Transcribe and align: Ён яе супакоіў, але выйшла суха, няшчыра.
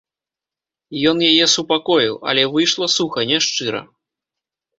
Ён 1.11 1.17
яе 1.31 1.45
супакоіў, 1.55 2.15
але 2.33 2.43
выйшла 2.55 2.87
суха, 2.97 3.21
няшчыра. 3.35 3.81